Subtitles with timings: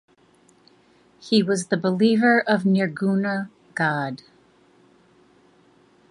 [1.19, 4.23] He was the believer of Nirguna god.